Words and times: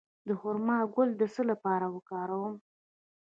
د 0.27 0.29
خرما 0.39 0.77
ګل 0.95 1.09
د 1.17 1.23
څه 1.33 1.41
لپاره 1.51 1.85
وکاروم؟ 1.95 2.53